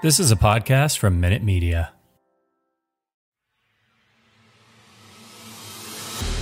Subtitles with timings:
[0.00, 1.90] This is a podcast from Minute Media.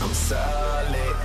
[0.03, 1.17] I'm solid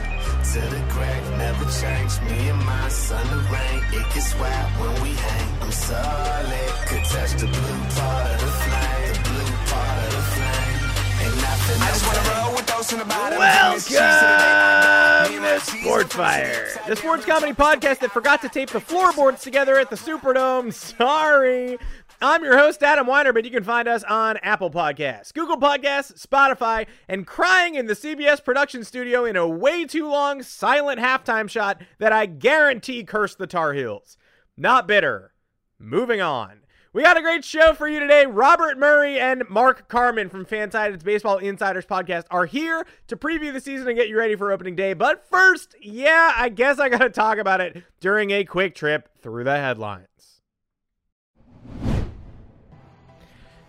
[0.54, 2.22] to the crack, never change.
[2.30, 5.62] Me and my son, the rain, it gets wet when we hang.
[5.62, 10.22] I'm solid, could touch the blue part of the flame, the blue part of the
[10.32, 10.82] flame.
[11.28, 13.40] Ain't nothing I just wanna roll with those in the bottom.
[13.40, 19.78] Welcome to Sports Fire, the sports comedy podcast that forgot to tape the floorboards together
[19.78, 20.74] at the Superdome.
[20.98, 21.78] Sorry.
[22.24, 26.24] I'm your host, Adam Weiner, but you can find us on Apple Podcasts, Google Podcasts,
[26.24, 31.50] Spotify, and crying in the CBS production studio in a way too long silent halftime
[31.50, 34.18] shot that I guarantee cursed the Tar Heels.
[34.56, 35.34] Not bitter.
[35.80, 36.60] Moving on.
[36.94, 38.28] We got a great show for you today.
[38.28, 43.62] Robert Murray and Mark Carman from Fansided's Baseball Insiders podcast are here to preview the
[43.62, 44.94] season and get you ready for opening day.
[44.94, 49.10] But first, yeah, I guess I got to talk about it during a quick trip
[49.24, 50.06] through the headlines.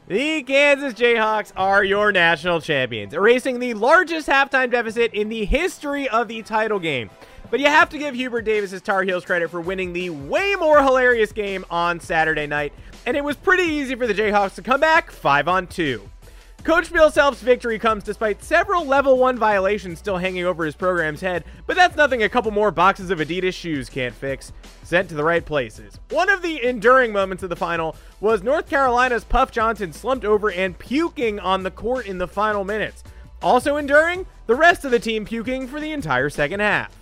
[0.08, 6.08] The Kansas Jayhawks are your national champions, erasing the largest halftime deficit in the history
[6.08, 7.08] of the title game.
[7.52, 10.82] But you have to give Hubert Davis's Tar Heels credit for winning the way more
[10.82, 12.72] hilarious game on Saturday night,
[13.06, 16.10] and it was pretty easy for the Jayhawks to come back 5 on 2.
[16.64, 21.20] Coach Bill Self's victory comes despite several level 1 violations still hanging over his program's
[21.20, 24.52] head, but that's nothing a couple more boxes of Adidas shoes can't fix.
[24.84, 25.98] Sent to the right places.
[26.10, 30.52] One of the enduring moments of the final was North Carolina's Puff Johnson slumped over
[30.52, 33.02] and puking on the court in the final minutes.
[33.42, 36.96] Also enduring, the rest of the team puking for the entire second half.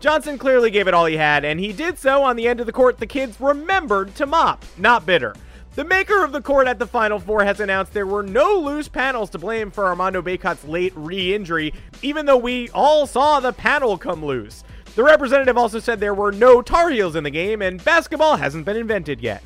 [0.00, 2.64] Johnson clearly gave it all he had, and he did so on the end of
[2.64, 5.34] the court the kids remembered to mop, not bitter.
[5.74, 8.86] The maker of the court at the Final Four has announced there were no loose
[8.86, 13.52] panels to blame for Armando Bacot's late re injury, even though we all saw the
[13.52, 14.62] panel come loose.
[14.94, 18.64] The representative also said there were no Tar Heels in the game, and basketball hasn't
[18.64, 19.42] been invented yet.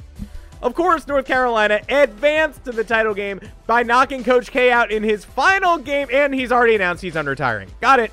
[0.61, 5.03] Of course, North Carolina advanced to the title game by knocking Coach K out in
[5.03, 7.71] his final game, and he's already announced he's unretiring.
[7.81, 8.13] Got it.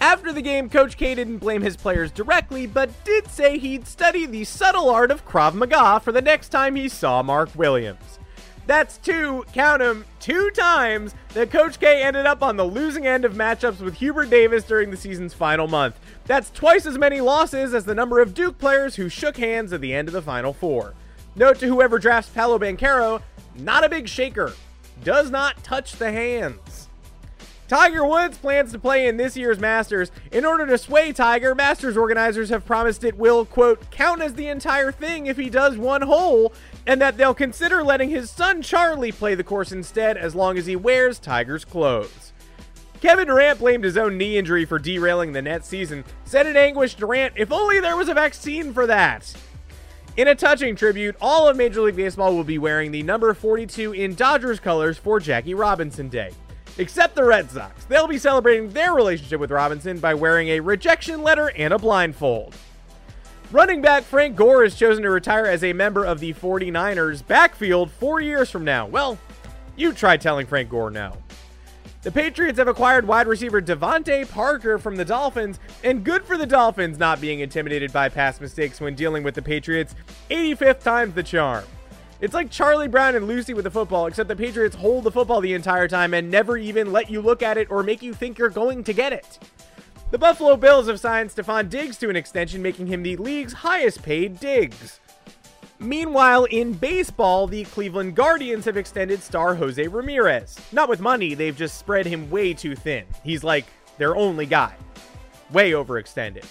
[0.00, 4.24] After the game, Coach K didn't blame his players directly, but did say he'd study
[4.24, 8.18] the subtle art of Krav Maga for the next time he saw Mark Williams.
[8.66, 13.24] That's two, count 'em, two times that Coach K ended up on the losing end
[13.24, 15.98] of matchups with Hubert Davis during the season's final month.
[16.24, 19.80] That's twice as many losses as the number of Duke players who shook hands at
[19.80, 20.94] the end of the Final Four.
[21.34, 23.22] Note to whoever drafts Paolo Banchero,
[23.56, 24.52] not a big shaker.
[25.04, 26.58] Does not touch the hands.
[27.70, 30.10] Tiger Woods plans to play in this year's Masters.
[30.32, 34.48] In order to sway Tiger, Masters organizers have promised it will, quote, count as the
[34.48, 36.52] entire thing if he does one hole,
[36.84, 40.66] and that they'll consider letting his son Charlie play the course instead as long as
[40.66, 42.32] he wears Tiger's clothes.
[43.00, 46.96] Kevin Durant blamed his own knee injury for derailing the Nets season, said in anguish
[46.96, 49.32] Durant, if only there was a vaccine for that.
[50.16, 53.92] In a touching tribute, all of Major League Baseball will be wearing the number 42
[53.92, 56.32] in Dodgers colors for Jackie Robinson Day
[56.80, 57.84] except the Red Sox.
[57.84, 62.56] They'll be celebrating their relationship with Robinson by wearing a rejection letter and a blindfold.
[63.52, 67.90] Running back Frank Gore has chosen to retire as a member of the 49ers backfield
[67.90, 68.86] four years from now.
[68.86, 69.18] Well,
[69.76, 71.18] you try telling Frank Gore no.
[72.02, 76.46] The Patriots have acquired wide receiver DeVante Parker from the Dolphins, and good for the
[76.46, 79.94] Dolphins not being intimidated by past mistakes when dealing with the Patriots.
[80.30, 81.64] 85th time's the charm.
[82.20, 85.40] It's like Charlie Brown and Lucy with the football, except the Patriots hold the football
[85.40, 88.36] the entire time and never even let you look at it or make you think
[88.36, 89.38] you're going to get it.
[90.10, 94.02] The Buffalo Bills have signed Stefon Diggs to an extension, making him the league's highest
[94.02, 95.00] paid Diggs.
[95.78, 100.58] Meanwhile, in baseball, the Cleveland Guardians have extended star Jose Ramirez.
[100.72, 103.06] Not with money, they've just spread him way too thin.
[103.24, 103.64] He's like
[103.96, 104.74] their only guy.
[105.52, 106.44] Way overextended.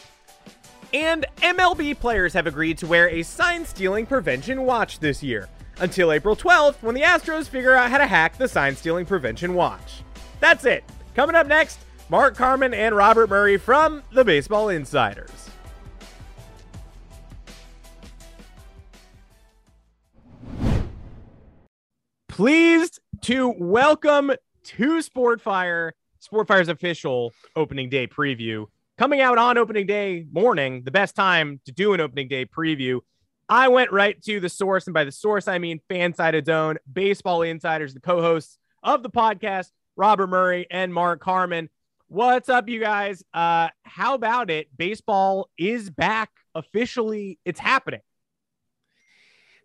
[0.95, 5.47] And MLB players have agreed to wear a sign stealing prevention watch this year
[5.79, 9.53] until April 12th when the Astros figure out how to hack the sign stealing prevention
[9.53, 10.03] watch.
[10.39, 10.83] That's it.
[11.15, 11.79] Coming up next,
[12.09, 15.49] Mark Carman and Robert Murray from the Baseball Insiders.
[22.27, 24.31] Pleased to welcome
[24.63, 25.91] to Sportfire,
[26.21, 28.65] Sportfire's official opening day preview.
[28.97, 32.99] Coming out on opening day morning, the best time to do an opening day preview
[33.49, 37.41] I went right to the source, and by the source, I mean Fansided Zone, Baseball
[37.41, 41.69] Insiders, the co hosts of the podcast, Robert Murray and Mark Harmon.
[42.07, 43.23] What's up, you guys?
[43.33, 44.67] Uh, how about it?
[44.77, 47.39] Baseball is back officially.
[47.43, 48.01] It's happening.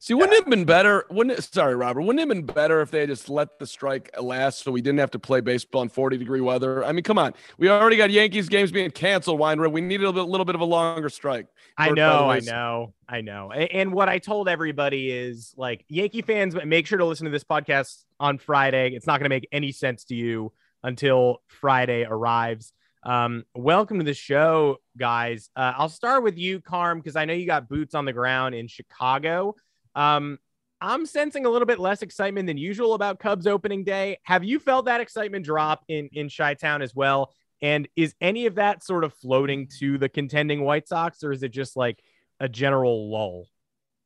[0.04, 1.06] See, wouldn't it have been better?
[1.08, 4.10] Wouldn't it, sorry, Robert, wouldn't it have been better if they just let the strike
[4.20, 6.84] last so we didn't have to play baseball in 40 degree weather?
[6.84, 7.32] I mean, come on.
[7.56, 9.72] We already got Yankees games being canceled, Weinberg.
[9.72, 11.46] We needed a little bit, little bit of a longer strike.
[11.78, 13.50] I know, I know, I know.
[13.50, 17.44] And what I told everybody is like, Yankee fans, make sure to listen to this
[17.44, 18.90] podcast on Friday.
[18.90, 20.52] It's not going to make any sense to you
[20.82, 22.74] until Friday arrives.
[23.04, 25.48] Um, welcome to the show, guys.
[25.56, 28.54] Uh, I'll start with you, Carm, because I know you got boots on the ground
[28.54, 29.54] in Chicago.
[29.94, 30.38] Um,
[30.80, 34.18] I'm sensing a little bit less excitement than usual about Cubs opening day.
[34.24, 37.32] Have you felt that excitement drop in in Chi Town as well?
[37.62, 41.42] And is any of that sort of floating to the contending White Sox, or is
[41.42, 42.02] it just like
[42.38, 43.46] a general lull?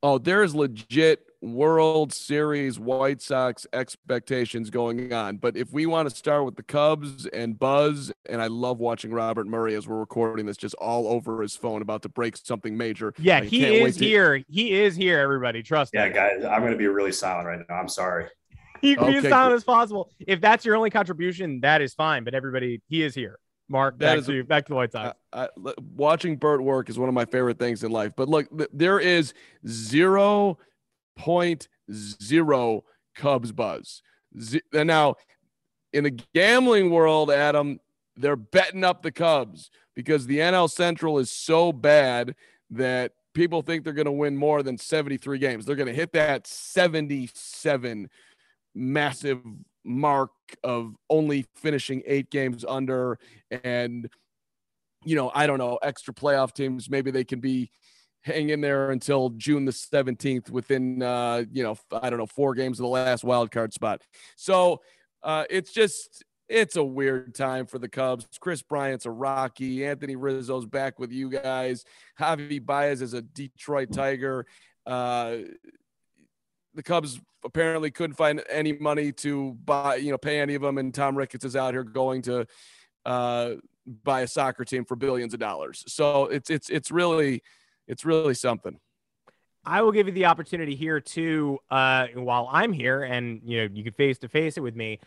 [0.02, 5.36] Oh, there's legit World Series White Sox expectations going on.
[5.36, 9.12] But if we want to start with the Cubs and Buzz, and I love watching
[9.12, 12.76] Robert Murray as we're recording this, just all over his phone about to break something
[12.76, 13.14] major.
[13.18, 14.04] Yeah, he is to...
[14.04, 14.42] here.
[14.48, 15.20] He is here.
[15.20, 16.14] Everybody, trust yeah, me.
[16.14, 17.74] Yeah, guys, I'm going to be really silent right now.
[17.76, 18.26] I'm sorry.
[18.80, 20.08] You can okay, be as silent as possible.
[20.20, 22.22] If that's your only contribution, that is fine.
[22.22, 23.40] But everybody, he is here.
[23.68, 25.18] Mark, back to back to the White Sox.
[25.32, 28.12] I, I, watching Bert work is one of my favorite things in life.
[28.16, 29.34] But look, there is
[29.66, 30.58] zero
[31.18, 32.84] point zero
[33.14, 34.02] Cubs buzz.
[34.40, 35.16] Z- and now,
[35.92, 37.80] in the gambling world, Adam,
[38.16, 42.34] they're betting up the Cubs because the NL Central is so bad
[42.70, 45.64] that people think they're going to win more than 73 games.
[45.64, 48.08] They're going to hit that 77
[48.74, 49.40] massive
[49.84, 50.30] mark
[50.62, 53.18] of only finishing eight games under.
[53.64, 54.08] And,
[55.04, 57.70] you know, I don't know, extra playoff teams, maybe they can be
[58.28, 62.54] hang in there until June the 17th within uh, you know, I don't know, four
[62.54, 64.02] games of the last wild card spot.
[64.36, 64.82] So
[65.22, 68.26] uh, it's just it's a weird time for the Cubs.
[68.40, 69.84] Kris Bryant's a Rocky.
[69.84, 71.84] Anthony Rizzo's back with you guys.
[72.18, 74.46] Javi Baez is a Detroit Tiger.
[74.86, 75.38] Uh,
[76.74, 80.78] the Cubs apparently couldn't find any money to buy, you know, pay any of them,
[80.78, 82.46] and Tom Ricketts is out here going to
[83.04, 83.54] uh,
[84.04, 85.84] buy a soccer team for billions of dollars.
[85.86, 87.42] So it's it's it's really
[87.88, 88.78] it's really something.
[89.64, 93.68] I will give you the opportunity here too, uh, while I'm here, and you know
[93.74, 95.00] you can face to face it with me.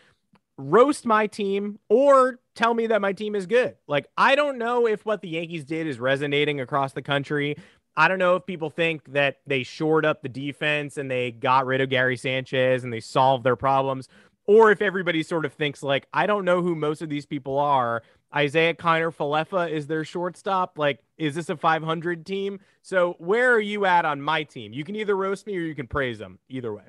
[0.58, 3.76] Roast my team or tell me that my team is good.
[3.88, 7.56] Like I don't know if what the Yankees did is resonating across the country.
[7.96, 11.66] I don't know if people think that they shored up the defense and they got
[11.66, 14.08] rid of Gary Sanchez and they solved their problems,
[14.46, 17.58] or if everybody sort of thinks like I don't know who most of these people
[17.58, 18.04] are
[18.38, 20.78] Isiah Kiner Falefa is their shortstop.
[20.78, 22.60] Like, is this a 500 team?
[22.82, 24.74] So, where are you at on my team?
[24.74, 26.40] You can either roast me or you can praise them.
[26.50, 26.84] Either way.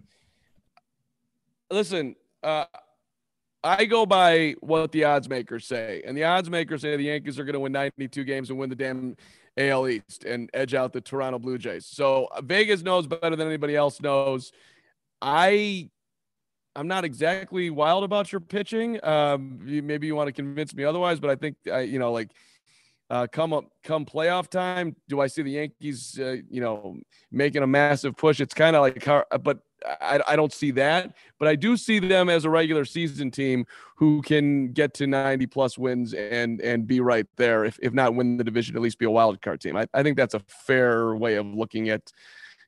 [1.71, 2.65] Listen, uh,
[3.65, 7.39] I go by what the odds makers say, and the odds makers say the Yankees
[7.39, 9.17] are going to win 92 games and win the damn
[9.57, 11.87] AL East and edge out the Toronto Blue Jays.
[11.87, 14.53] So Vegas knows better than anybody else knows.
[15.21, 15.91] I
[16.75, 19.03] I'm not exactly wild about your pitching.
[19.05, 22.31] Um, maybe you want to convince me otherwise, but I think I, you know, like
[23.11, 26.97] uh, come up, come playoff time, do I see the Yankees, uh, you know,
[27.31, 28.41] making a massive push?
[28.41, 29.05] It's kind of like,
[29.43, 29.59] but
[30.01, 31.15] I, I don't see that.
[31.39, 35.47] But I do see them as a regular season team who can get to 90
[35.49, 37.65] plus wins and and be right there.
[37.65, 39.77] If if not win the division, at least be a wild card team.
[39.77, 42.13] I, I think that's a fair way of looking at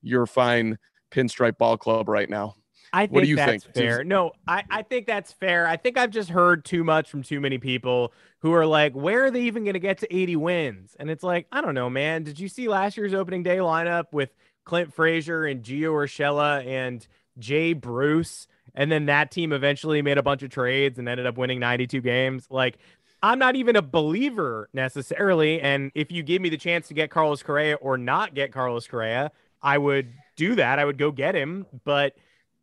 [0.03, 0.79] your fine
[1.11, 2.57] pinstripe ball club right now.
[2.95, 3.75] I think what do you that's think?
[3.75, 4.05] fair.
[4.05, 5.67] No, I, I think that's fair.
[5.67, 9.25] I think I've just heard too much from too many people who are like, where
[9.25, 10.97] are they even going to get to 80 wins?
[11.01, 12.23] And it's like, I don't know, man.
[12.23, 14.31] Did you see last year's opening day lineup with
[14.65, 18.47] Clint Frazier and Gio Urshela and Jay Bruce?
[18.77, 22.01] And then that team eventually made a bunch of trades and ended up winning 92
[22.01, 22.47] games.
[22.49, 22.79] Like,
[23.25, 25.61] I'm not even a believer necessarily.
[25.61, 28.87] And if you give me the chance to get Carlos Correa or not get Carlos
[28.87, 29.33] Correa,
[29.63, 30.79] I would do that.
[30.79, 31.67] I would go get him.
[31.85, 32.15] But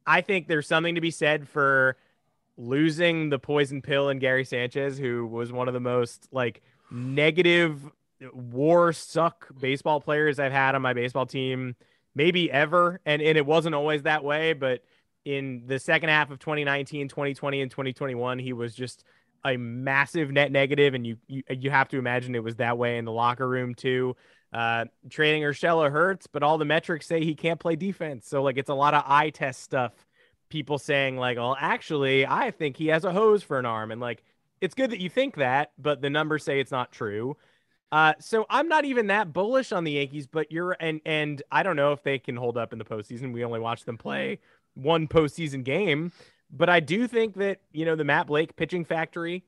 [0.06, 1.98] I think there's something to be said for
[2.58, 7.90] losing the poison pill in Gary Sanchez, who was one of the most like negative
[8.34, 11.76] war suck baseball players I've had on my baseball team,
[12.16, 13.00] maybe ever.
[13.06, 14.84] And and it wasn't always that way, but
[15.26, 19.04] in the second half of 2019, 2020, and 2021, he was just
[19.44, 22.98] a massive net negative, and you you, you have to imagine it was that way
[22.98, 24.16] in the locker room too.
[24.54, 28.28] Uh, trading Urshela hurts, but all the metrics say he can't play defense.
[28.28, 29.94] So like it's a lot of eye test stuff.
[30.50, 34.02] People saying like, well, actually, I think he has a hose for an arm, and
[34.02, 34.24] like
[34.60, 37.38] it's good that you think that, but the numbers say it's not true.
[37.92, 41.64] Uh, so I'm not even that bullish on the Yankees, but you're and and I
[41.64, 43.34] don't know if they can hold up in the postseason.
[43.34, 44.40] We only watched them play
[44.76, 46.14] one postseason game,
[46.52, 49.44] but I do think that you know the Matt Blake pitching factory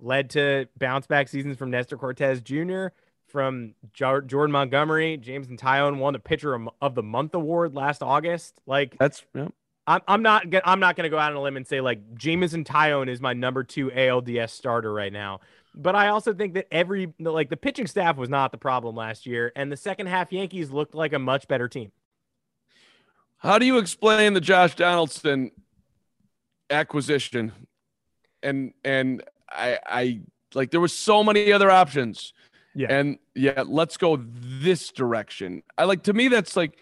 [0.00, 2.88] led to bounce back seasons from Nestor Cortes Jr.,
[3.28, 8.60] from Jordan Montgomery, Jameson Taillon won the Pitcher of the Month award last August.
[8.66, 9.48] Like that's yeah.
[9.86, 12.64] I'm, I'm not I'm not gonna go out on a limb and say like Jameson
[12.64, 15.40] Taillon is my number two ALDS starter right now.
[15.74, 19.26] But I also think that every like the pitching staff was not the problem last
[19.26, 21.92] year, and the second half Yankees looked like a much better team.
[23.38, 25.52] How do you explain the Josh Donaldson
[26.68, 27.52] acquisition?
[28.42, 30.20] And and I I
[30.54, 32.32] like there was so many other options.
[32.78, 32.96] Yeah.
[32.96, 35.64] And yeah, let's go this direction.
[35.76, 36.78] I like to me that's like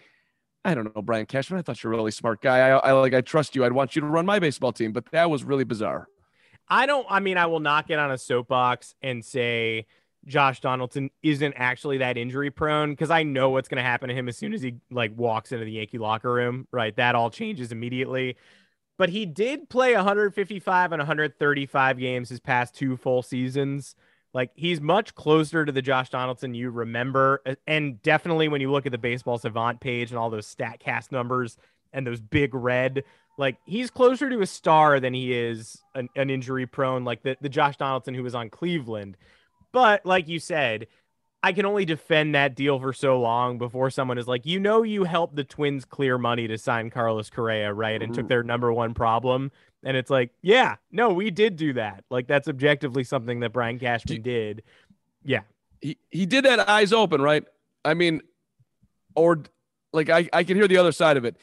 [0.63, 1.57] I don't know, Brian Cashman.
[1.57, 2.59] I thought you're a really smart guy.
[2.59, 3.65] I, I like I trust you.
[3.65, 6.07] I'd want you to run my baseball team, but that was really bizarre.
[6.69, 9.87] I don't I mean I will not get on a soapbox and say
[10.27, 14.13] Josh Donaldson isn't actually that injury prone because I know what's going to happen to
[14.13, 16.95] him as soon as he like walks into the Yankee locker room, right?
[16.95, 18.37] That all changes immediately.
[18.99, 23.95] But he did play 155 and 135 games his past two full seasons.
[24.33, 27.41] Like he's much closer to the Josh Donaldson you remember.
[27.65, 31.57] And definitely when you look at the baseball savant page and all those StatCast numbers
[31.93, 33.03] and those big red,
[33.37, 37.37] like he's closer to a star than he is an, an injury prone, like the,
[37.41, 39.17] the Josh Donaldson who was on Cleveland.
[39.71, 40.87] But like you said,
[41.43, 44.83] I can only defend that deal for so long before someone is like, you know,
[44.83, 48.01] you helped the Twins clear money to sign Carlos Correa, right?
[48.01, 48.27] And took mm-hmm.
[48.29, 49.51] their number one problem.
[49.83, 52.03] And it's like, yeah, no, we did do that.
[52.09, 54.63] Like that's objectively something that Brian Cashman did.
[55.23, 55.41] Yeah.
[55.81, 57.43] He he did that eyes open, right?
[57.85, 58.21] I mean,
[59.15, 59.43] or
[59.93, 61.37] like I, I can hear the other side of it.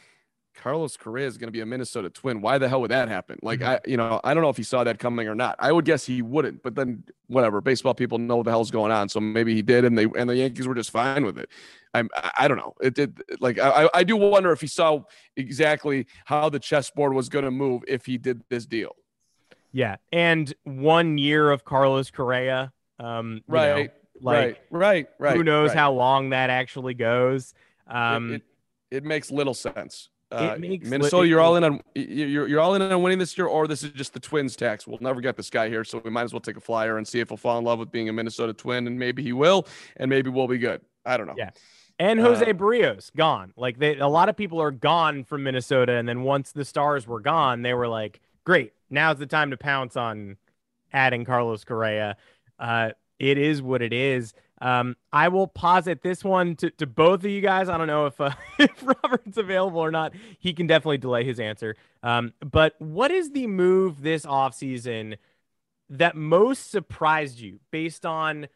[0.55, 2.41] Carlos Correa is going to be a Minnesota Twin.
[2.41, 3.39] Why the hell would that happen?
[3.43, 3.71] Like mm-hmm.
[3.71, 5.57] I, you know, I don't know if he saw that coming or not.
[5.59, 7.61] I would guess he wouldn't, but then whatever.
[7.61, 10.29] Baseball people know what the hell's going on, so maybe he did, and they and
[10.29, 11.51] the Yankees were just fine with it.
[11.93, 12.75] I'm, I don't know.
[12.81, 15.03] It did like I, I do wonder if he saw
[15.37, 18.97] exactly how the chessboard was going to move if he did this deal.
[19.73, 25.37] Yeah, and one year of Carlos Correa, um, right, know, like, right, right, right.
[25.37, 25.79] Who knows right.
[25.79, 27.55] how long that actually goes?
[27.89, 28.35] Um, it,
[28.91, 30.11] it, it makes little sense.
[30.35, 33.47] Uh, Minnesota, li- you're all in on you're you're all in on winning this year,
[33.47, 34.87] or this is just the Twins tax.
[34.87, 37.07] We'll never get this guy here, so we might as well take a flyer and
[37.07, 39.67] see if he'll fall in love with being a Minnesota Twin, and maybe he will,
[39.97, 40.81] and maybe we'll be good.
[41.05, 41.35] I don't know.
[41.37, 41.51] Yeah.
[41.99, 43.53] And Jose uh, Berrios gone.
[43.57, 47.07] Like they, a lot of people are gone from Minnesota, and then once the stars
[47.07, 50.37] were gone, they were like, "Great, now's the time to pounce on
[50.93, 52.17] adding Carlos Correa."
[52.59, 54.35] Uh, it is what it is.
[54.65, 57.69] Um, I will posit this one to, to both of you guys.
[57.69, 60.15] I don't know if, uh, if Robert's available or not.
[60.39, 61.77] He can definitely delay his answer.
[62.03, 65.19] Um, but what is the move this offseason
[65.91, 68.49] that most surprised you based on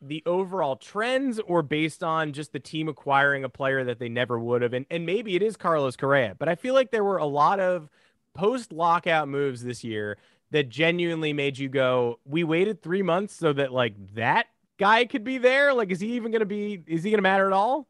[0.00, 4.38] the overall trends or based on just the team acquiring a player that they never
[4.38, 4.72] would have?
[4.72, 7.58] And, and maybe it is Carlos Correa, but I feel like there were a lot
[7.58, 7.88] of
[8.34, 10.16] post lockout moves this year
[10.52, 14.46] that genuinely made you go, we waited three months so that like that
[14.78, 15.72] guy could be there?
[15.72, 16.82] Like, is he even going to be?
[16.86, 17.86] Is he going to matter at all?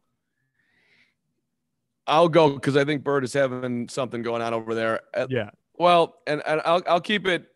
[2.07, 5.01] I'll go because I think Bird is having something going on over there.
[5.13, 5.51] Uh, yeah.
[5.75, 7.47] Well, and, and I'll I'll keep it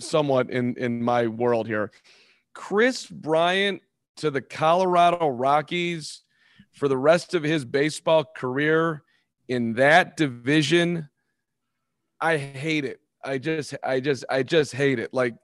[0.00, 1.90] somewhat in in my world here.
[2.54, 3.82] Kris Bryant
[4.16, 6.22] to the Colorado Rockies
[6.74, 9.02] for the rest of his baseball career
[9.48, 11.08] in that division.
[12.20, 13.00] I hate it.
[13.24, 15.12] I just I just I just hate it.
[15.12, 15.34] Like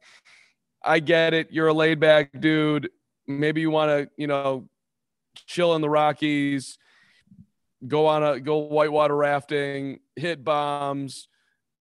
[0.84, 1.48] I get it.
[1.50, 2.90] You're a laid back dude.
[3.26, 4.68] Maybe you want to, you know,
[5.46, 6.78] chill in the Rockies,
[7.86, 11.28] go on a go whitewater rafting, hit bombs,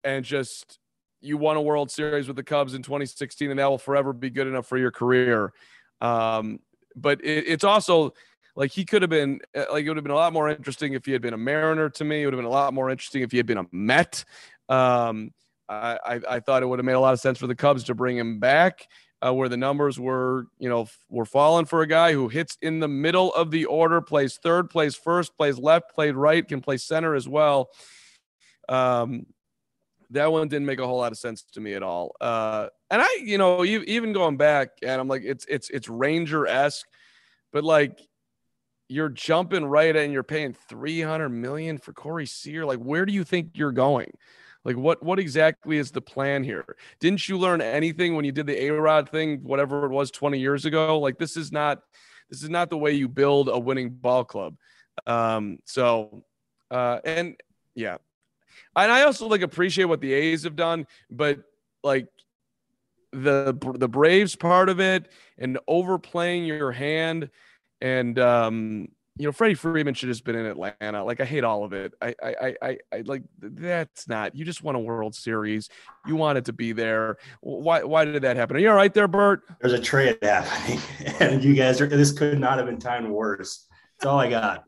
[0.05, 0.79] and just
[1.21, 4.31] you won a World Series with the Cubs in 2016, and that will forever be
[4.31, 5.53] good enough for your career.
[6.01, 6.61] Um,
[6.97, 8.13] but it, it's also
[8.57, 11.07] like he could have been like it would have been a lot more interesting if
[11.07, 12.23] he had been a Mariner to me.
[12.23, 14.25] It would have been a lot more interesting if he had been a Met.
[14.69, 15.33] Um,
[15.69, 17.95] I, I thought it would have made a lot of sense for the Cubs to
[17.95, 18.87] bring him back,
[19.25, 22.81] uh, where the numbers were, you know, were falling for a guy who hits in
[22.81, 26.77] the middle of the order, plays third, plays first, plays left, played right, can play
[26.77, 27.71] center as well.
[28.69, 29.27] Um,
[30.11, 32.15] that one didn't make a whole lot of sense to me at all.
[32.21, 36.47] Uh, and I, you know, even going back, and I'm like, it's it's it's Ranger
[36.47, 36.87] esque,
[37.53, 37.99] but like
[38.89, 42.67] you're jumping right and you're paying 300 million for Corey Seager.
[42.67, 44.11] Like, where do you think you're going?
[44.65, 46.77] Like what what exactly is the plan here?
[47.01, 50.65] Didn't you learn anything when you did the A-Rod thing, whatever it was 20 years
[50.65, 50.99] ago?
[50.99, 51.83] Like this is not
[52.31, 54.57] this is not the way you build a winning ball club.
[55.07, 56.25] Um, so
[56.71, 57.37] uh, and
[57.75, 57.99] yeah.
[58.77, 61.41] And I also like appreciate what the A's have done, but
[61.83, 62.07] like
[63.13, 67.31] the the Braves part of it and overplaying your hand
[67.81, 68.89] and um
[69.19, 71.05] you know Freddie Freeman should have just been in Atlanta.
[71.05, 71.93] Like I hate all of it.
[72.01, 74.35] I I I, I like that's not.
[74.35, 75.69] You just won a World Series.
[76.07, 77.19] You wanted to be there.
[77.41, 78.57] Why why did that happen?
[78.57, 79.43] Are you all right there, Bert?
[79.61, 80.81] There's a trade happening,
[81.21, 81.87] and you guys are.
[81.87, 83.67] This could not have been timed worse.
[83.99, 84.65] That's all I got.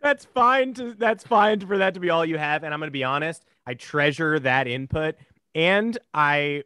[0.00, 0.72] That's fine.
[0.74, 2.64] To, that's fine for that to be all you have.
[2.64, 3.44] And I'm going to be honest.
[3.66, 5.16] I treasure that input,
[5.54, 6.62] and I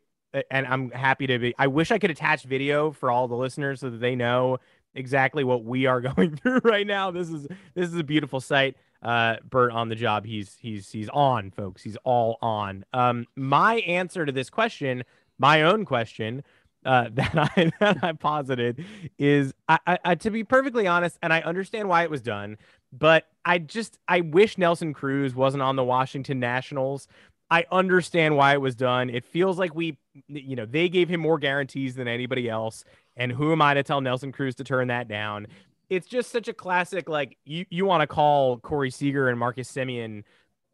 [0.50, 1.54] and I'm happy to be.
[1.58, 4.58] I wish I could attach video for all the listeners so that they know
[4.94, 7.10] exactly what we are going through right now.
[7.10, 8.76] This is this is a beautiful sight.
[9.02, 10.26] Uh, Bert on the job.
[10.26, 11.82] He's he's he's on, folks.
[11.82, 12.84] He's all on.
[12.92, 15.04] Um, my answer to this question,
[15.38, 16.42] my own question,
[16.84, 18.84] uh, that I that I posited
[19.18, 22.58] is I, I, I to be perfectly honest, and I understand why it was done,
[22.92, 27.08] but I just I wish Nelson Cruz wasn't on the Washington Nationals.
[27.50, 29.10] I understand why it was done.
[29.10, 32.84] It feels like we, you know, they gave him more guarantees than anybody else.
[33.16, 35.46] And who am I to tell Nelson Cruz to turn that down?
[35.88, 39.70] It's just such a classic, like you, you want to call Corey Seager and Marcus
[39.70, 40.22] Semien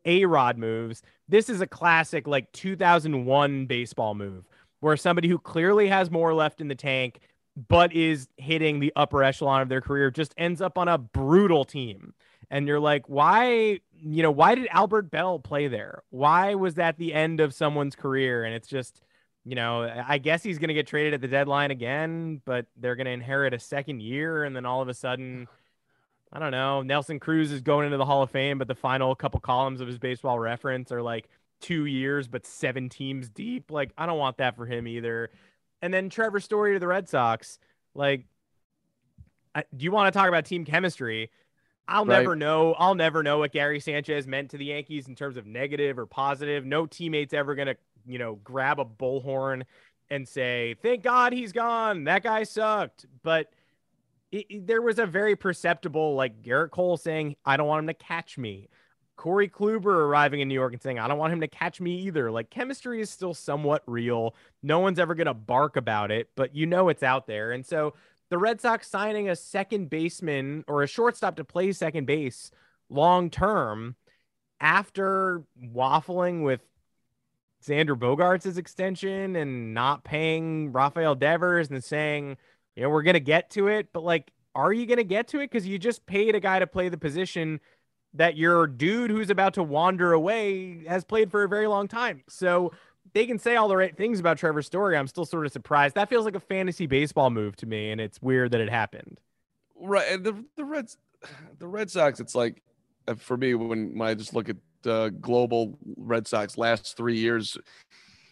[0.05, 1.03] A Rod moves.
[1.29, 4.45] This is a classic, like 2001 baseball move
[4.81, 7.21] where somebody who clearly has more left in the tank,
[7.69, 11.65] but is hitting the upper echelon of their career just ends up on a brutal
[11.65, 12.13] team.
[12.51, 16.03] And you're like, why, you know, why did Albert Belle play there?
[16.11, 18.45] Why was that the end of someone's career?
[18.45, 19.01] And it's just,
[19.47, 22.97] you know, I guess he's going to get traded at the deadline again, but they're
[22.97, 24.43] going to inherit a second year.
[24.43, 25.47] And then all of a sudden,
[26.33, 29.15] I don't know, Nelson Cruz is going into the Hall of Fame, but the final
[29.15, 31.29] couple columns of his baseball reference are like
[31.61, 33.71] two years, but seven teams deep.
[33.71, 35.31] Like, I don't want that for him either.
[35.81, 37.61] And then Trevor Story to the Red Sox.
[37.95, 38.27] Like,
[39.55, 41.31] I, do you want to talk about team chemistry?
[41.87, 42.19] I'll right.
[42.19, 42.75] never know.
[42.75, 46.07] I'll never know what Gary Sanchez meant to the Yankees in terms of negative or
[46.07, 46.65] positive.
[46.65, 47.77] No teammate's ever going to
[48.07, 49.63] you know, grab a bullhorn
[50.11, 52.05] and say, "Thank God he's gone.
[52.05, 53.49] That guy sucked." But
[54.33, 57.89] it, it, there was a very perceptible, like Gerrit Cole saying, "I don't want him
[57.89, 58.69] to catch me."
[59.17, 62.01] Corey Kluber arriving in New York and saying, "I don't want him to catch me
[62.03, 64.35] either." Like chemistry is still somewhat real.
[64.63, 67.53] No one's ever gonna bark about it, but you know it's out there.
[67.53, 67.95] And so
[68.29, 72.51] the Red Sox signing a second baseman or a shortstop to play second base
[72.89, 73.97] long term
[74.61, 76.61] after waffling with
[77.67, 82.37] Xander Bogaerts' extension and not paying Rafael Devers and saying,
[82.75, 83.89] you know, we're going to get to it.
[83.93, 85.51] But like, are you going to get to it?
[85.51, 87.61] Because you just paid a guy to play the position
[88.15, 92.23] that your dude who's about to wander away has played for a very long time.
[92.29, 92.73] So
[93.13, 94.97] they can say all the right things about Trevor Story.
[94.97, 95.95] I'm still sort of surprised.
[95.95, 99.21] That feels like a fantasy baseball move to me, and it's weird that it happened.
[99.75, 100.11] Right.
[100.11, 100.97] And the the Reds,
[101.59, 102.21] the Red Sox.
[102.21, 102.63] It's like
[103.07, 107.19] uh, for me when, when I just look at uh, global Red Sox last three
[107.19, 107.59] years.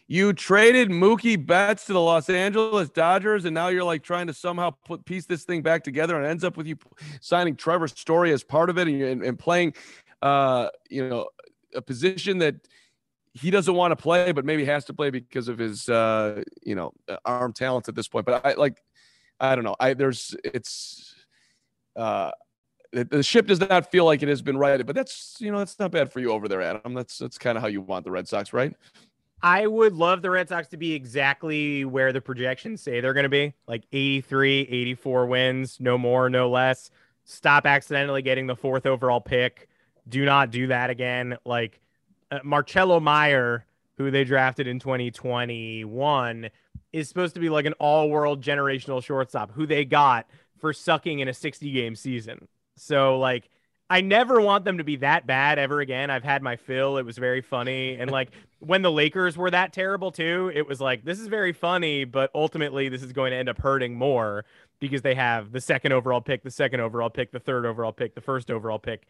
[0.06, 4.34] You traded Mookie Betts to the Los Angeles Dodgers, and now you're like trying to
[4.34, 6.76] somehow put piece this thing back together, and ends up with you
[7.20, 9.74] signing Trevor Story as part of it, and, and, and playing,
[10.20, 11.28] uh, you know,
[11.74, 12.56] a position that
[13.32, 16.74] he doesn't want to play, but maybe has to play because of his, uh, you
[16.74, 16.92] know,
[17.24, 18.26] arm talent at this point.
[18.26, 18.82] But I like,
[19.40, 19.76] I don't know.
[19.80, 21.14] I there's it's.
[21.96, 22.32] Uh,
[23.02, 25.78] the ship does not feel like it has been righted, but that's you know that's
[25.78, 26.94] not bad for you over there, Adam.
[26.94, 28.72] That's that's kind of how you want the Red Sox, right?
[29.42, 33.24] I would love the Red Sox to be exactly where the projections say they're going
[33.24, 36.90] to be, like 83, 84 wins, no more, no less.
[37.24, 39.68] Stop accidentally getting the fourth overall pick.
[40.08, 41.36] Do not do that again.
[41.44, 41.80] Like
[42.30, 43.66] uh, Marcelo Meyer,
[43.98, 46.48] who they drafted in 2021,
[46.94, 50.26] is supposed to be like an all-world generational shortstop who they got
[50.58, 52.48] for sucking in a 60 game season.
[52.76, 53.48] So like
[53.90, 56.10] I never want them to be that bad ever again.
[56.10, 56.96] I've had my fill.
[56.96, 57.96] It was very funny.
[57.96, 61.52] And like when the Lakers were that terrible too, it was like this is very
[61.52, 64.44] funny, but ultimately this is going to end up hurting more
[64.80, 68.14] because they have the second overall pick, the second overall pick, the third overall pick,
[68.14, 69.06] the first overall pick.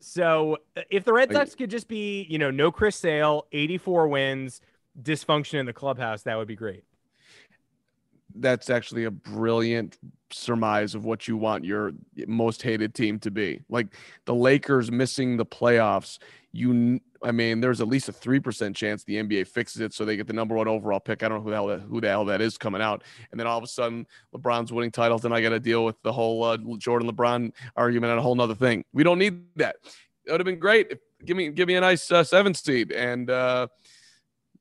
[0.00, 4.08] So uh, if the Red Sox could just be, you know, no Chris Sale, 84
[4.08, 4.60] wins,
[5.00, 6.84] dysfunction in the clubhouse, that would be great
[8.36, 9.98] that's actually a brilliant
[10.32, 11.92] surmise of what you want your
[12.26, 13.60] most hated team to be.
[13.68, 13.88] Like
[14.24, 16.18] the Lakers missing the playoffs,
[16.52, 20.04] you I mean, there's at least a three percent chance the NBA fixes it so
[20.04, 21.22] they get the number one overall pick.
[21.22, 23.38] I don't know who the hell that, who the hell that is coming out, and
[23.38, 26.12] then all of a sudden LeBron's winning titles, and I got to deal with the
[26.12, 28.84] whole uh, Jordan LeBron argument and a whole nother thing.
[28.92, 29.76] We don't need that.
[30.24, 30.88] It would have been great.
[30.90, 33.68] If, give me give me a nice uh, seven seed and uh,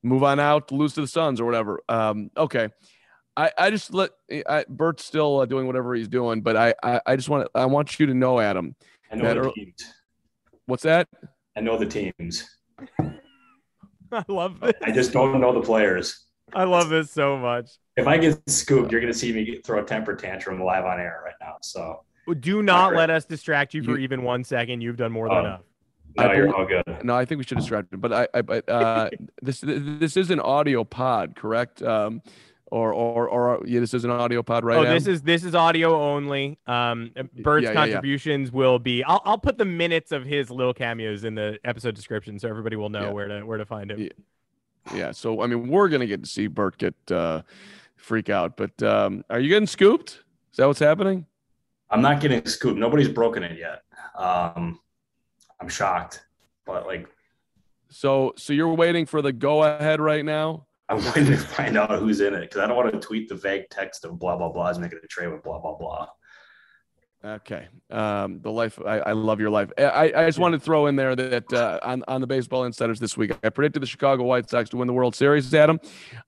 [0.03, 1.81] move on out, lose to the Suns or whatever.
[1.89, 2.69] Um, okay.
[3.37, 4.11] I, I just let
[4.47, 7.65] I, Bert's still uh, doing whatever he's doing, but I, I, I just want I
[7.65, 8.75] want you to know, Adam.
[9.11, 9.93] I know the teams.
[10.65, 11.07] What's that?
[11.55, 12.49] I know the teams.
[14.11, 14.73] I love this.
[14.83, 16.25] I just don't know the players.
[16.53, 17.69] I love this so much.
[17.95, 20.99] If I get scooped, you're gonna see me get, throw a temper tantrum live on
[20.99, 21.55] air right now.
[21.61, 22.03] So
[22.41, 24.81] Do not let us distract you for You- even one second.
[24.81, 25.39] You've done more than Oh.
[25.39, 25.61] enough.
[26.17, 27.05] no, I you're believe- all good.
[27.05, 28.01] No, I think we should distract him.
[28.01, 29.09] But I, I but uh,
[29.41, 31.81] this this is an audio pod, correct?
[31.81, 32.21] Um,
[32.71, 34.79] or or or yeah, this is an audio pod, right?
[34.79, 36.57] oh, this is this is audio only.
[36.65, 37.11] Um,
[37.43, 37.73] Bert's yeah, yeah.
[37.75, 39.03] contributions will be.
[39.03, 42.77] I'll I'll put the minutes of his little cameos in the episode description, so everybody
[42.77, 43.11] will know Yeah.
[43.11, 43.99] where to where to find him.
[43.99, 44.09] Yeah.
[44.95, 45.11] yeah.
[45.11, 47.41] So I mean, we're gonna get to see Bert get uh,
[47.97, 48.55] freak out.
[48.55, 50.23] But um, are you getting scooped?
[50.51, 51.25] Is that what's happening?
[51.89, 52.79] I'm not getting scooped.
[52.79, 53.83] Nobody's broken it yet.
[54.17, 54.79] Um,
[55.59, 56.23] I'm shocked,
[56.65, 57.07] but like
[57.89, 60.67] So so you're waiting for the go ahead right now?
[60.91, 63.35] I'm waiting to find out who's in it because I don't want to tweet the
[63.35, 66.07] vague text of blah blah blah is making a trade with blah blah blah.
[67.23, 67.67] Okay.
[67.91, 69.71] Um, the life I, I love your life.
[69.77, 72.99] I, I just wanted to throw in there that uh, on on the baseball insiders
[72.99, 75.53] this week, I predicted the Chicago White Sox to win the World Series.
[75.53, 75.79] Adam,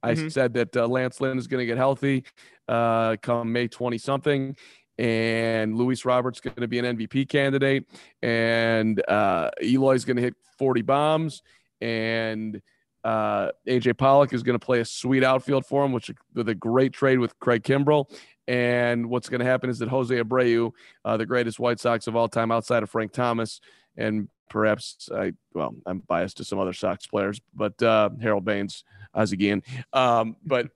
[0.01, 0.31] I Mhm.
[0.31, 2.23] said that uh, Lance Lynn is going to get healthy
[2.69, 4.55] uh, come May twenty something,
[4.97, 7.85] and Luis Roberts going to be an MVP candidate,
[8.21, 11.41] and uh, Eloy's going to hit forty bombs,
[11.81, 12.61] and
[13.03, 16.55] uh, AJ Pollock is going to play a sweet outfield for him, which with a
[16.55, 18.09] great trade with Craig Kimbrel.
[18.47, 20.71] And what's going to happen is that Jose Abreu,
[21.05, 23.61] uh, the greatest White Sox of all time outside of Frank Thomas,
[23.95, 28.83] and perhaps I well I'm biased to some other Sox players, but uh, Harold Baines,
[29.13, 29.63] Ozzie Guillen,
[29.93, 30.67] um, but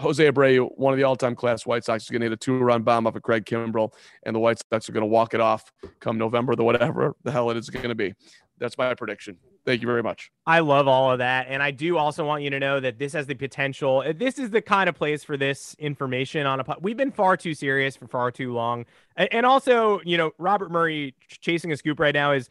[0.00, 2.82] Jose Abreu, one of the all-time class White Sox, is going to hit a two-run
[2.82, 3.92] bomb off of Craig Kimbrel,
[4.24, 7.30] and the White Sox are going to walk it off come November, the whatever the
[7.30, 8.14] hell it is going to be.
[8.58, 9.38] That's my prediction.
[9.64, 10.30] Thank you very much.
[10.46, 11.46] I love all of that.
[11.48, 14.02] And I do also want you to know that this has the potential.
[14.06, 16.78] uh, This is the kind of place for this information on a pod.
[16.80, 18.84] We've been far too serious for far too long.
[19.16, 22.48] And also, you know, Robert Murray chasing a scoop right now is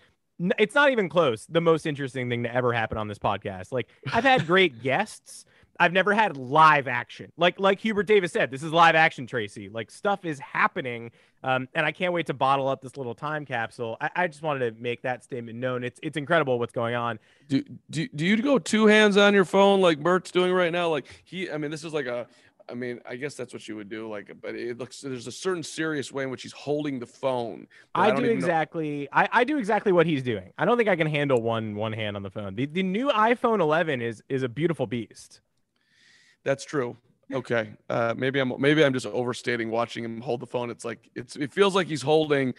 [0.57, 1.45] it's not even close.
[1.47, 3.71] The most interesting thing to ever happen on this podcast.
[3.71, 5.45] Like I've had great guests.
[5.79, 7.31] I've never had live action.
[7.37, 9.69] Like like Hubert Davis said, this is live action, Tracy.
[9.69, 11.11] Like stuff is happening.
[11.41, 13.95] Um, and I can't wait to bottle up this little time capsule.
[14.01, 15.85] I, I just wanted to make that statement known.
[15.85, 17.17] It's it's incredible what's going on.
[17.47, 20.89] Do, do do you go two hands on your phone like Bert's doing right now?
[20.89, 22.27] Like he, I mean, this is like a,
[22.69, 24.09] I mean, I guess that's what you would do.
[24.09, 27.67] Like, but it looks there's a certain serious way in which he's holding the phone.
[27.95, 29.07] I, don't know- exactly.
[29.13, 30.51] I, I do exactly what he's doing.
[30.57, 32.55] I don't think I can handle one one hand on the phone.
[32.55, 35.39] The the new iPhone 11 is is a beautiful beast.
[36.43, 36.97] That's true.
[37.31, 40.71] Okay, uh, maybe I'm maybe I'm just overstating watching him hold the phone.
[40.71, 42.55] It's like it's it feels like he's holding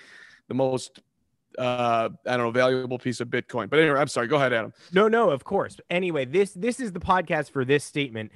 [0.46, 1.00] the most
[1.58, 3.68] uh, I don't know valuable piece of Bitcoin.
[3.68, 4.28] But anyway, I'm sorry.
[4.28, 4.72] Go ahead, Adam.
[4.92, 5.76] No, no, of course.
[5.90, 8.30] Anyway, this this is the podcast for this statement.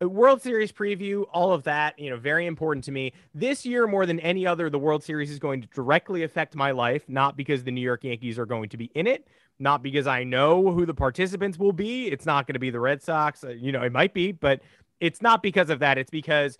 [0.00, 3.12] World Series preview, all of that, you know, very important to me.
[3.34, 6.70] This year, more than any other, the World Series is going to directly affect my
[6.70, 10.06] life, not because the New York Yankees are going to be in it, not because
[10.06, 12.06] I know who the participants will be.
[12.06, 13.44] It's not going to be the Red Sox.
[13.44, 14.62] Uh, You know, it might be, but
[15.00, 15.98] it's not because of that.
[15.98, 16.58] It's because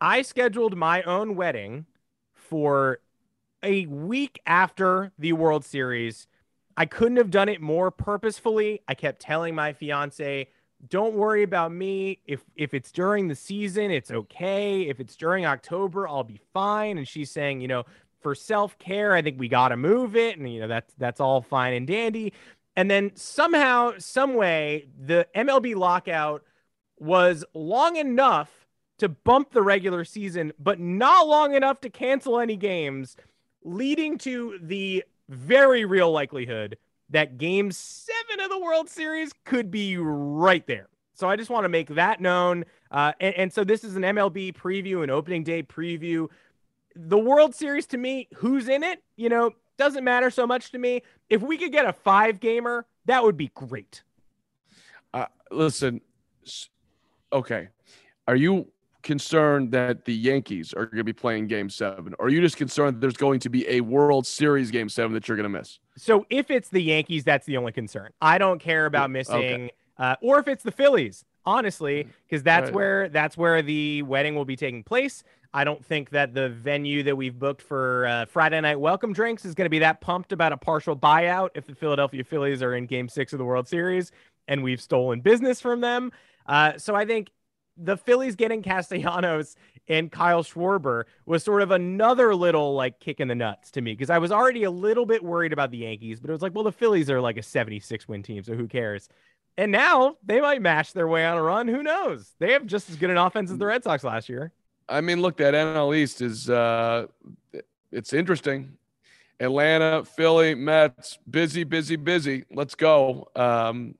[0.00, 1.86] I scheduled my own wedding
[2.32, 3.00] for
[3.62, 6.26] a week after the World Series.
[6.76, 8.80] I couldn't have done it more purposefully.
[8.88, 10.48] I kept telling my fiance,
[10.88, 12.20] "Don't worry about me.
[12.26, 14.82] If if it's during the season, it's okay.
[14.82, 17.84] If it's during October, I'll be fine." And she's saying, "You know,
[18.20, 21.42] for self-care, I think we got to move it." And you know, that's that's all
[21.42, 22.32] fine and dandy.
[22.76, 26.44] And then somehow, some way, the MLB lockout
[27.00, 28.66] was long enough
[28.98, 33.16] to bump the regular season, but not long enough to cancel any games,
[33.64, 36.76] leading to the very real likelihood
[37.08, 40.88] that game seven of the World Series could be right there.
[41.14, 42.64] So I just want to make that known.
[42.90, 46.28] Uh, and, and so this is an MLB preview, an opening day preview.
[46.94, 50.78] The World Series to me, who's in it, you know, doesn't matter so much to
[50.78, 51.02] me.
[51.28, 54.02] If we could get a five gamer, that would be great.
[55.12, 56.00] Uh, listen,
[57.32, 57.68] okay.
[58.28, 58.68] Are you
[59.02, 62.56] concerned that the Yankees are going to be playing Game Seven, or are you just
[62.56, 65.58] concerned that there's going to be a World Series Game Seven that you're going to
[65.58, 65.78] miss?
[65.96, 68.10] So if it's the Yankees, that's the only concern.
[68.20, 69.70] I don't care about missing, Okay.
[69.98, 72.74] uh, or if it's the Phillies, honestly, because that's Right.
[72.74, 75.24] where that's where the wedding will be taking place.
[75.52, 79.44] I don't think that the venue that we've booked for uh, Friday night welcome drinks
[79.44, 82.76] is going to be that pumped about a partial buyout if the Philadelphia Phillies are
[82.76, 84.12] in Game Six of the World Series
[84.46, 86.12] and we've stolen business from them.
[86.46, 87.30] Uh, so I think
[87.76, 89.56] the Phillies getting Castellanos
[89.88, 93.92] and Kyle Schwarber was sort of another little like kick in the nuts to me
[93.92, 96.54] because I was already a little bit worried about the Yankees, but it was like,
[96.54, 99.08] well, the Phillies are like a 76 win team, so who cares?
[99.56, 101.68] And now they might mash their way on a run.
[101.68, 102.34] Who knows?
[102.38, 104.52] They have just as good an offense as the Red Sox last year.
[104.88, 107.06] I mean, look, that NL East is uh,
[107.92, 108.76] it's interesting.
[109.38, 112.44] Atlanta, Philly, Mets, busy, busy, busy.
[112.50, 113.28] Let's go.
[113.34, 113.94] Um,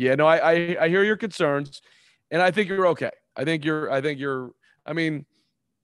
[0.00, 1.82] yeah, no, I, I I hear your concerns,
[2.30, 3.10] and I think you're okay.
[3.36, 3.90] I think you're.
[3.90, 4.52] I think you're.
[4.86, 5.26] I mean,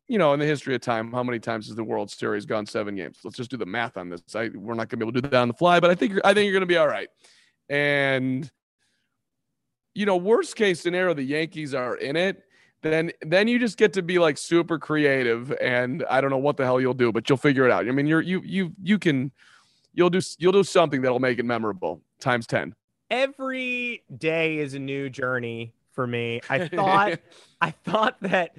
[0.09, 2.65] you know, in the history of time, how many times has the World Series gone
[2.65, 3.19] seven games?
[3.25, 4.23] Let's just do the math on this.
[4.35, 5.95] I, we're not going to be able to do that on the fly, but I
[5.95, 7.09] think I think you're going to be all right.
[7.69, 8.51] And
[9.95, 12.43] you know, worst case scenario, the Yankees are in it.
[12.83, 16.57] Then, then you just get to be like super creative, and I don't know what
[16.57, 17.87] the hell you'll do, but you'll figure it out.
[17.87, 19.31] I mean, you're you you you can,
[19.93, 22.75] you'll do you'll do something that'll make it memorable times ten.
[23.11, 26.41] Every day is a new journey for me.
[26.49, 27.19] I thought
[27.61, 28.57] I thought that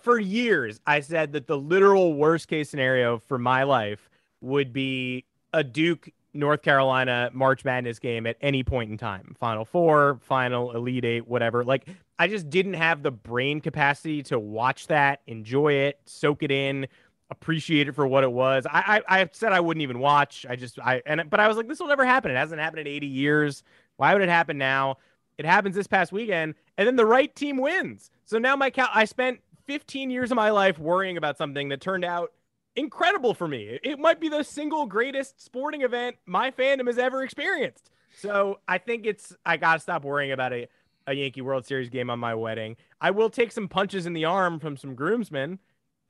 [0.00, 4.10] for years I said that the literal worst case scenario for my life
[4.40, 9.34] would be a Duke North Carolina March Madness game at any point in time.
[9.38, 11.64] Final Four, final Elite 8, whatever.
[11.64, 16.50] Like I just didn't have the brain capacity to watch that, enjoy it, soak it
[16.50, 16.86] in,
[17.30, 18.66] appreciate it for what it was.
[18.70, 20.46] I I, I said I wouldn't even watch.
[20.48, 22.30] I just I and but I was like this will never happen.
[22.30, 23.62] It hasn't happened in 80 years.
[24.00, 24.96] Why would it happen now?
[25.36, 28.10] It happens this past weekend and then the right team wins.
[28.24, 31.82] So now my cal- I spent 15 years of my life worrying about something that
[31.82, 32.32] turned out
[32.76, 33.78] incredible for me.
[33.82, 37.90] It might be the single greatest sporting event my fandom has ever experienced.
[38.16, 40.66] So I think it's I gotta stop worrying about a,
[41.06, 42.76] a Yankee World Series game on my wedding.
[43.02, 45.58] I will take some punches in the arm from some groomsmen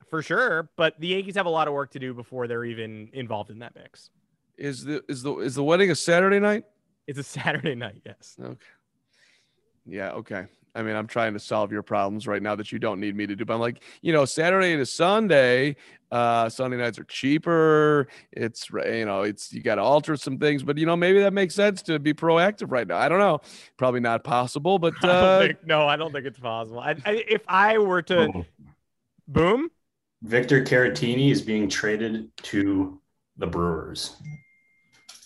[0.09, 3.09] for sure, but the Yankees have a lot of work to do before they're even
[3.11, 4.11] involved in that mix.
[4.57, 6.63] Is the is the is the wedding a Saturday night?
[7.07, 8.35] It's a Saturday night, yes.
[8.41, 8.55] Okay.
[9.85, 10.45] Yeah, okay.
[10.73, 13.27] I mean, I'm trying to solve your problems right now that you don't need me
[13.27, 13.43] to do.
[13.43, 15.75] But I'm like, you know, Saturday to Sunday,
[16.11, 18.07] uh, Sunday nights are cheaper.
[18.31, 21.33] It's you know, it's you got to alter some things, but you know, maybe that
[21.33, 22.97] makes sense to be proactive right now.
[22.97, 23.41] I don't know,
[23.75, 26.79] probably not possible, but uh, don't think, no, I don't think it's possible.
[26.79, 28.45] I, I, if I were to, Oh.
[29.27, 29.69] boom,
[30.21, 32.97] Victor Caratini is being traded to
[33.37, 34.15] the Brewers.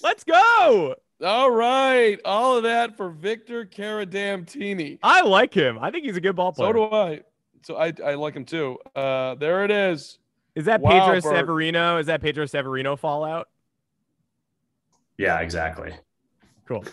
[0.01, 0.95] let's go.
[1.25, 4.99] All right, all of that for Victor Caratini.
[5.01, 5.79] I like him.
[5.81, 6.69] I think he's a good ball player.
[6.69, 7.21] So do I.
[7.63, 8.77] So I, I like him too.
[8.95, 10.19] Uh, there it is.
[10.53, 11.35] Is that Wow, Pedro Bert.
[11.35, 11.97] Severino?
[11.97, 13.49] Is that Pedro Severino fallout?
[15.17, 15.93] Yeah, exactly.
[16.67, 16.85] Cool.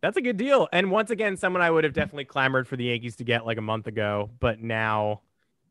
[0.00, 0.66] That's a good deal.
[0.72, 3.58] And once again, someone I would have definitely clamored for the Yankees to get like
[3.58, 5.20] a month ago, but now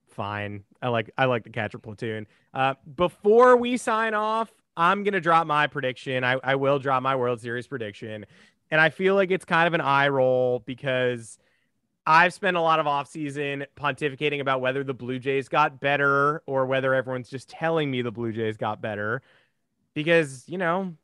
[0.10, 0.66] fine.
[0.84, 2.28] I like I like the catcher platoon.
[2.54, 6.24] Uh, before we sign off, I'm gonna drop my prediction.
[6.24, 8.26] I, I will drop my World Series prediction.
[8.72, 11.38] And I feel like it's kind of an eye roll because
[12.08, 16.66] I've spent a lot of offseason pontificating about whether the Blue Jays got better or
[16.66, 19.22] whether everyone's just telling me the Blue Jays got better.
[19.94, 20.96] Because, you know,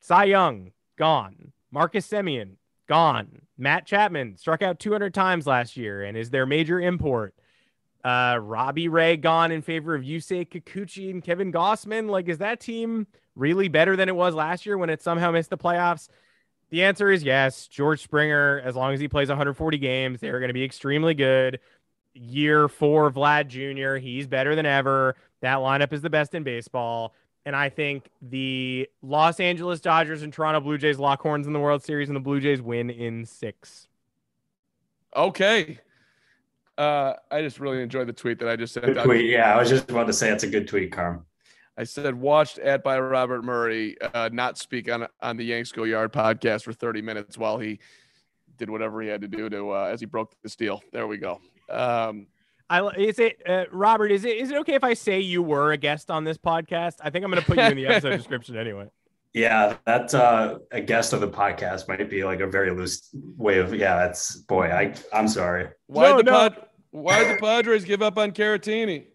[0.00, 1.52] Cy Young, gone.
[1.70, 2.52] Marcus Semien,
[2.86, 3.42] gone.
[3.58, 7.34] Matt Chapman struck out 200 times last year and is their major import.
[8.06, 12.08] Uh, Robbie Ray gone in favor of Yusei Kikuchi and Kevin Gausman.
[12.08, 15.50] Like, is that team really better than it was last year when it somehow missed
[15.50, 16.08] the playoffs?
[16.70, 17.66] The answer is yes.
[17.66, 21.58] George Springer, as long as he plays 140 games, they're going to be extremely good.
[22.14, 25.16] Year four, Vlad Jr., he's better than ever.
[25.40, 27.12] That lineup is the best in baseball.
[27.44, 31.60] And I think the Los Angeles Dodgers and Toronto Blue Jays lock horns in the
[31.60, 33.88] World Series, and the Blue Jays win in six.
[35.16, 35.80] Okay.
[36.78, 39.04] Uh, I just really enjoyed the tweet that I just sent Good out.
[39.04, 39.30] tweet.
[39.30, 41.24] Yeah, I was just about to say it's a good tweet, Carm.
[41.78, 45.84] I said watched at by Robert Murray uh, not speak on on the Yanks Go
[45.84, 47.78] Yard podcast for 30 minutes while he
[48.56, 50.82] did whatever he had to do to uh, as he broke the steel.
[50.92, 51.40] There we go.
[51.70, 52.26] Um,
[52.70, 54.10] I is it uh, Robert?
[54.10, 56.94] Is it is it okay if I say you were a guest on this podcast?
[57.00, 58.88] I think I'm going to put you in the episode description anyway.
[59.34, 63.58] Yeah, that's uh, a guest of the podcast might be like a very loose way
[63.58, 63.74] of.
[63.74, 64.70] Yeah, that's boy.
[64.70, 65.68] I I'm sorry.
[65.88, 66.32] why No, the no.
[66.32, 66.65] Pad-
[67.02, 69.06] why did the Padres give up on Caratini?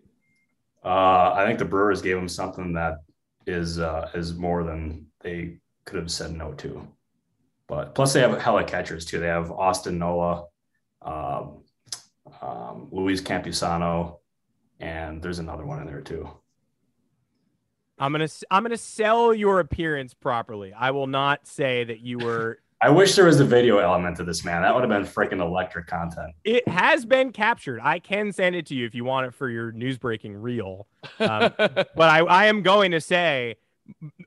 [0.84, 2.96] Uh, I think the Brewers gave him something that
[3.48, 6.88] is uh, is more than they could have said no to.
[7.68, 9.20] But plus, they have hella catchers too.
[9.20, 10.46] They have Austin Nola,
[11.02, 11.64] um,
[12.42, 14.18] um, Luis Campusano,
[14.80, 16.30] and there's another one in there too.
[18.00, 20.74] I'm gonna s- I'm gonna sell your appearance properly.
[20.74, 22.60] I will not say that you were.
[22.84, 24.64] I wish there was a video element to this, man.
[24.64, 26.34] That would have been freaking electric content.
[26.44, 27.80] It has been captured.
[27.84, 30.88] I can send it to you if you want it for your news breaking reel.
[31.20, 33.58] Um, but I, I am going to say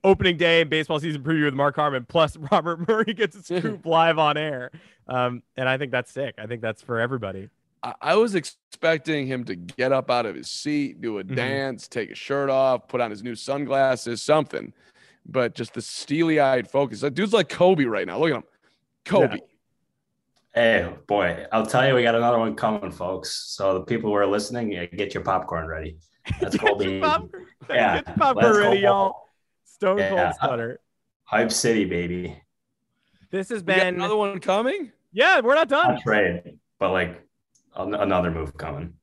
[0.05, 4.19] opening day baseball season preview with Mark Harmon plus Robert Murray gets a scoop live
[4.21, 4.71] on air.
[5.09, 6.37] Um, and I think that's sick.
[6.39, 7.49] I think that's for everybody.
[7.83, 11.35] I, I was expecting him to get up out of his seat, do a Mhm.
[11.35, 14.73] dance, take his shirt off, put on his new sunglasses, something.
[15.27, 17.01] But just the steely eyed focus.
[17.01, 18.19] That dude's like Kobe right now.
[18.19, 18.43] Look at him.
[19.05, 19.39] Kobe.
[20.55, 23.31] Hey, boy, I'll tell you, we got another one coming, folks.
[23.57, 25.97] So the people who are listening, yeah, get your popcorn ready.
[26.41, 27.01] That's Get your Colby.
[27.01, 29.29] popcorn- Yeah, Get your popcorn let's ready, y'all.
[29.65, 30.09] Stone Yeah.
[30.11, 30.81] Cold Stunner.
[31.25, 32.41] Hype City, baby.
[33.31, 34.93] This has We got been another one coming.
[35.13, 35.41] yeah.
[35.41, 35.95] We're not done.
[35.95, 37.21] Not trade, but like
[37.75, 38.95] an- another move coming.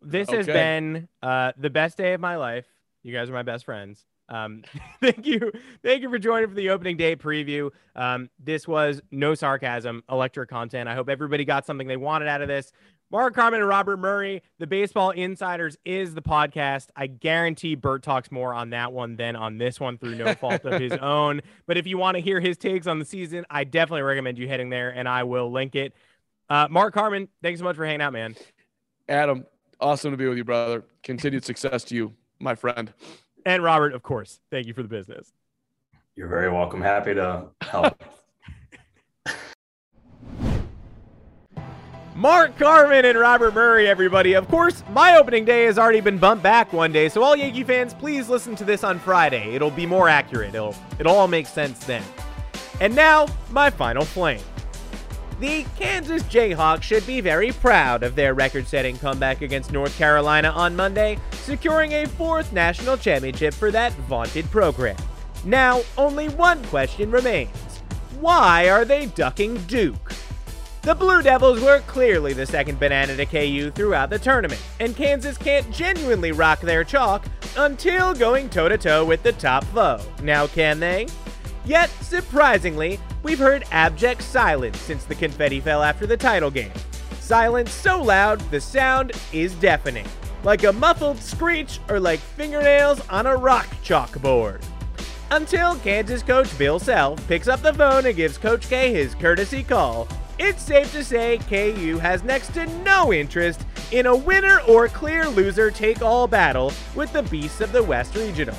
[0.00, 2.64] This has been uh, the best day of my life.
[3.02, 4.04] You guys are my best friends.
[4.28, 4.64] Um,
[5.00, 7.70] thank you, thank you for joining for the opening day preview.
[7.94, 10.88] Um, this was no sarcasm, electric content.
[10.88, 12.72] I hope everybody got something they wanted out of this.
[13.08, 16.88] Mark Carman and Robert Murray, the Baseball Insiders, is the podcast.
[16.96, 20.64] I guarantee Bert talks more on that one than on this one through no fault
[20.64, 21.40] of his own.
[21.66, 24.48] But if you want to hear his takes on the season, I definitely recommend you
[24.48, 25.92] heading there, and I will link it.
[26.50, 28.34] Uh, Mark Carman, thanks so much for hanging out, man.
[29.08, 29.46] Adam,
[29.80, 30.82] awesome to be with you, brother.
[31.04, 32.92] Continued success to you, my friend.
[33.46, 35.32] And Robert, of course, thank you for the business.
[36.16, 36.80] You're very welcome.
[36.80, 38.02] Happy to help.
[42.16, 44.32] Mark Carman and Robert Murray, everybody.
[44.32, 47.62] Of course, my opening day has already been bumped back one day, so all Yankee
[47.62, 49.54] fans, please listen to this on Friday.
[49.54, 50.54] It'll be more accurate.
[50.54, 52.02] It'll it'll all make sense then.
[52.80, 54.40] And now, my final flame.
[55.38, 60.74] The Kansas Jayhawks should be very proud of their record-setting comeback against North Carolina on
[60.74, 64.96] Monday, securing a fourth national championship for that vaunted program.
[65.44, 67.54] Now, only one question remains.
[68.18, 70.12] Why are they ducking Duke?
[70.80, 75.36] The Blue Devils were clearly the second banana to KU throughout the tournament, and Kansas
[75.36, 77.26] can't genuinely rock their chalk
[77.58, 80.00] until going toe to toe with the top foe.
[80.22, 81.08] Now, can they?
[81.66, 86.72] Yet, surprisingly, we've heard abject silence since the confetti fell after the title game.
[87.18, 90.06] Silence so loud the sound is deafening,
[90.44, 94.62] like a muffled screech or like fingernails on a rock chalkboard.
[95.32, 99.64] Until Kansas coach Bill Self picks up the phone and gives Coach K his courtesy
[99.64, 100.06] call,
[100.38, 105.26] it's safe to say KU has next to no interest in a winner or clear
[105.26, 108.56] loser take all battle with the beasts of the West Regional.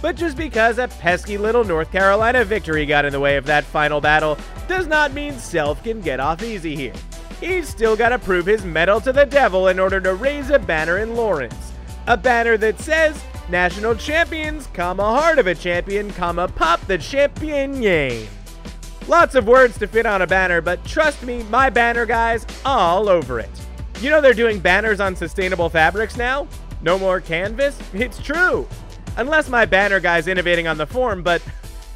[0.00, 3.64] But just because a pesky little North Carolina victory got in the way of that
[3.64, 6.94] final battle does not mean Self can get off easy here.
[7.40, 10.58] He's still got to prove his mettle to the devil in order to raise a
[10.58, 11.72] banner in Lawrence.
[12.06, 17.80] A banner that says, National Champions, comma, heart of a champion, comma, pop the champion
[17.80, 18.28] game.
[19.06, 23.08] Lots of words to fit on a banner, but trust me, my banner guys, all
[23.08, 23.50] over it.
[24.00, 26.46] You know they're doing banners on sustainable fabrics now?
[26.82, 27.78] No more canvas?
[27.94, 28.68] It's true.
[29.18, 31.42] Unless my banner guy's innovating on the form, but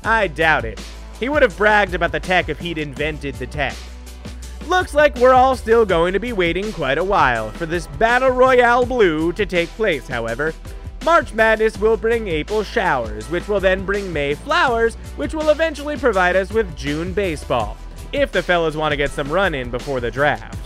[0.05, 0.85] I doubt it.
[1.21, 3.77] He would have bragged about the tech if he'd invented the tech.
[4.67, 8.31] Looks like we're all still going to be waiting quite a while for this Battle
[8.31, 10.53] Royale Blue to take place, however.
[11.05, 15.97] March Madness will bring April showers, which will then bring May flowers, which will eventually
[15.97, 17.77] provide us with June baseball,
[18.13, 20.59] if the fellas want to get some run in before the draft.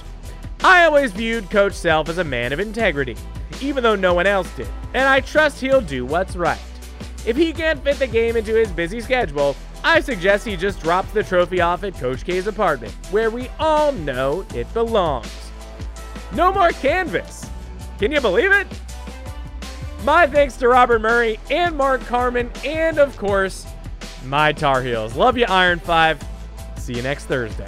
[0.65, 3.17] I always viewed Coach Self as a man of integrity,
[3.63, 6.61] even though no one else did, and I trust he'll do what's right.
[7.27, 11.11] If he can't fit the game into his busy schedule, I suggest he just drops
[11.13, 15.51] the trophy off at Coach K's apartment, where we all know it belongs.
[16.35, 17.49] No more canvas!
[17.99, 18.67] Can you believe it?
[20.05, 23.67] My thanks to Robert Murray and Mark Carman, and of course,
[24.25, 25.17] my Tar Heels.
[25.17, 26.25] Love you, Iron 5.
[26.77, 27.67] See you next Thursday.